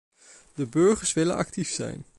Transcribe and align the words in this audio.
De 0.55 0.65
burgers 0.65 1.13
willen 1.13 1.35
actief 1.35 1.69
zijn. 1.69 2.05